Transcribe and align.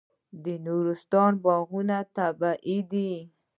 د 0.43 0.45
نورستان 0.65 1.31
باغونه 1.43 1.97
طبیعي 2.17 2.79
دي. 2.91 3.13